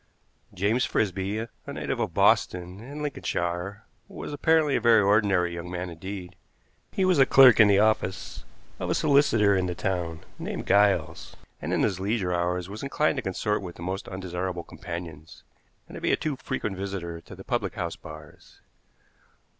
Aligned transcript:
James 0.51 0.83
Frisby, 0.83 1.37
a 1.37 1.49
native 1.67 1.99
of 1.99 2.11
Boston, 2.15 2.79
in 2.79 3.03
Lincolnshire, 3.03 3.85
was 4.07 4.33
apparently 4.33 4.75
a 4.75 4.81
very 4.81 4.99
ordinary 5.01 5.53
young 5.53 5.69
man 5.69 5.91
indeed. 5.91 6.35
He 6.91 7.05
was 7.05 7.19
a 7.19 7.25
clerk 7.27 7.59
in 7.59 7.67
the 7.67 7.77
office 7.77 8.43
of 8.79 8.89
a 8.89 8.95
solicitor 8.95 9.55
in 9.55 9.67
the 9.67 9.75
town, 9.75 10.21
named 10.39 10.65
Giles, 10.65 11.35
and 11.61 11.71
in 11.71 11.83
his 11.83 11.99
leisure 11.99 12.33
hours 12.33 12.67
was 12.67 12.81
inclined 12.81 13.17
to 13.17 13.21
consort 13.21 13.61
with 13.61 13.75
the 13.75 13.83
most 13.83 14.07
undesirable 14.07 14.63
companions, 14.63 15.43
and 15.87 15.93
to 15.93 16.01
be 16.01 16.11
a 16.11 16.17
too 16.17 16.35
frequent 16.35 16.75
visitor 16.77 17.21
to 17.21 17.35
the 17.35 17.43
public 17.43 17.75
house 17.75 17.95
bars. 17.95 18.59